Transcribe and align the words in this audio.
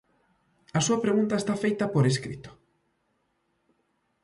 A 0.77 0.79
súa 0.85 1.01
pregunta 1.05 1.39
está 1.41 1.53
feita 1.63 1.85
por 1.93 2.03
escrito. 2.11 2.49